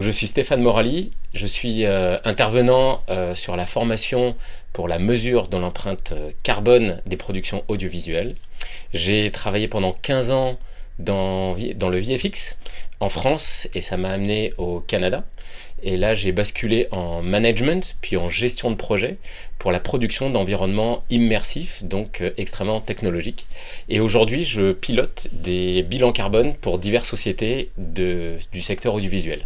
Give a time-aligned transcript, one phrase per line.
[0.00, 4.34] Je suis Stéphane Morali, je suis euh, intervenant euh, sur la formation
[4.72, 8.34] pour la mesure de l'empreinte euh, carbone des productions audiovisuelles.
[8.94, 10.58] J'ai travaillé pendant 15 ans
[10.98, 12.56] dans, le VFX
[13.00, 15.22] en France et ça m'a amené au Canada.
[15.82, 19.18] Et là, j'ai basculé en management puis en gestion de projet
[19.58, 23.46] pour la production d'environnements immersifs, donc extrêmement technologiques.
[23.90, 29.44] Et aujourd'hui, je pilote des bilans carbone pour diverses sociétés du secteur audiovisuel.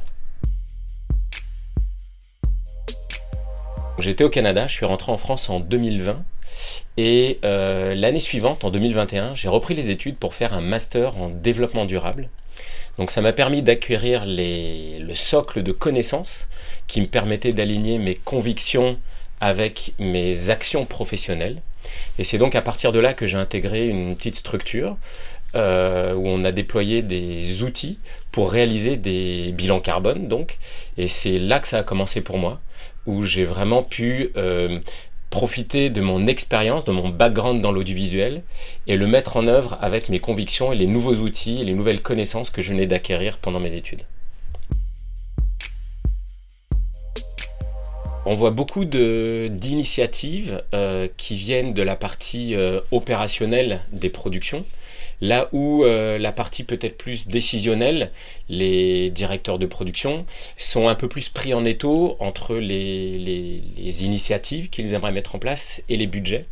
[3.98, 6.24] J'étais au Canada, je suis rentré en France en 2020
[6.96, 11.28] et euh, l'année suivante, en 2021, j'ai repris les études pour faire un master en
[11.28, 12.28] développement durable.
[12.98, 16.48] Donc ça m'a permis d'acquérir le socle de connaissances
[16.88, 18.98] qui me permettait d'aligner mes convictions
[19.40, 21.62] avec mes actions professionnelles.
[22.18, 24.96] Et c'est donc à partir de là que j'ai intégré une petite structure
[25.54, 27.98] euh, où on a déployé des outils
[28.32, 30.28] pour réaliser des bilans carbone.
[30.28, 30.58] Donc,
[30.96, 32.60] et c'est là que ça a commencé pour moi,
[33.06, 34.78] où j'ai vraiment pu euh,
[35.30, 38.42] profiter de mon expérience, de mon background dans l'audiovisuel
[38.86, 42.02] et le mettre en œuvre avec mes convictions et les nouveaux outils et les nouvelles
[42.02, 44.02] connaissances que je venais d'acquérir pendant mes études.
[48.26, 54.64] On voit beaucoup d'initiatives euh, qui viennent de la partie euh, opérationnelle des productions,
[55.20, 58.12] là où euh, la partie peut-être plus décisionnelle,
[58.48, 60.24] les directeurs de production
[60.56, 63.62] sont un peu plus pris en étau entre les,
[64.02, 66.46] initiatives qu'ils aimeraient mettre en place et les budgets.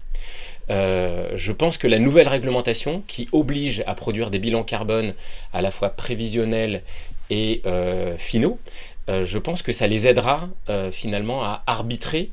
[0.68, 5.14] je pense que la nouvelle réglementation qui oblige à produire des bilans carbone
[5.52, 6.82] à la fois prévisionnels
[7.30, 7.62] et
[8.18, 8.58] finaux
[9.08, 12.30] je pense que ça les aidera euh, finalement à arbitrer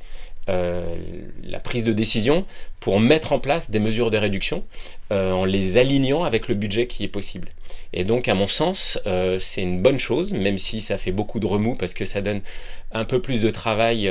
[0.50, 0.96] euh,
[1.44, 2.46] la prise de décision
[2.80, 4.64] pour mettre en place des mesures de réduction
[5.12, 7.50] en les alignant avec le budget qui est possible.
[7.94, 9.00] Et donc, à mon sens,
[9.40, 12.42] c'est une bonne chose, même si ça fait beaucoup de remous parce que ça donne
[12.92, 14.08] un peu plus de travail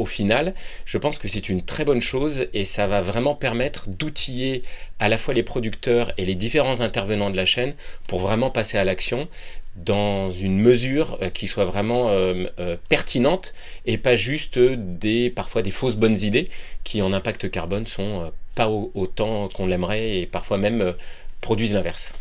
[0.00, 0.54] au final.
[0.84, 4.64] Je pense que c'est une très bonne chose et ça va vraiment permettre d'outiller
[4.98, 7.74] à la fois les producteurs et les différents intervenants de la chaîne
[8.06, 9.28] pour vraiment passer à l'action
[9.84, 13.54] dans une mesure euh, qui soit vraiment euh, euh, pertinente
[13.86, 16.50] et pas juste des parfois des fausses bonnes idées
[16.84, 20.94] qui en impact carbone sont pas autant qu'on l'aimerait et parfois même
[21.40, 22.12] produisent l'inverse.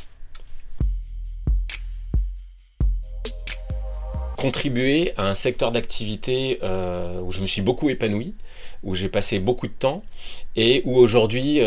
[4.38, 8.36] Contribuer à un secteur d'activité où je me suis beaucoup épanoui,
[8.84, 10.03] où j'ai passé beaucoup de temps
[10.56, 11.59] et où aujourd'hui,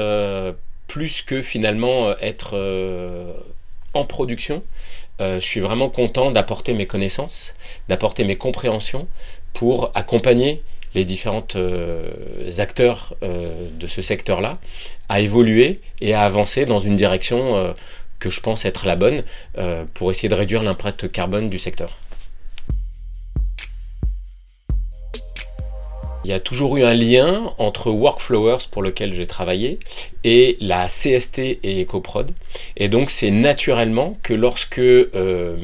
[0.86, 2.56] plus que finalement être
[3.94, 4.62] en production,
[5.20, 7.54] euh, je suis vraiment content d'apporter mes connaissances,
[7.88, 9.06] d'apporter mes compréhensions
[9.52, 10.62] pour accompagner
[10.94, 12.10] les différents euh,
[12.58, 14.58] acteurs euh, de ce secteur-là
[15.08, 17.74] à évoluer et à avancer dans une direction
[18.18, 19.24] que je pense être la bonne
[19.94, 21.98] pour essayer de réduire l'impact carbone du secteur.
[26.24, 29.80] Il y a toujours eu un lien entre Workflowers pour lequel j'ai travaillé
[30.22, 32.32] et la CST et EcoProd.
[32.76, 35.56] Et donc c'est naturellement que lorsque euh,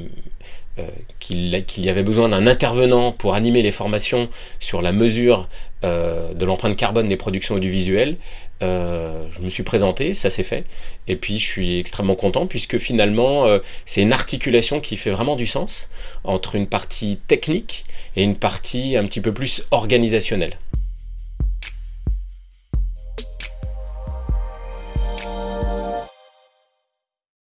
[0.78, 0.86] euh,
[1.18, 4.28] qu'il y avait besoin d'un intervenant pour animer les formations
[4.60, 5.48] sur la mesure
[5.84, 8.16] euh, de l'empreinte carbone des productions audiovisuelles,
[8.60, 10.64] je me suis présenté, ça s'est fait,
[11.06, 13.46] et puis je suis extrêmement content puisque finalement
[13.86, 15.88] c'est une articulation qui fait vraiment du sens
[16.24, 17.84] entre une partie technique
[18.16, 20.58] et une partie un petit peu plus organisationnelle.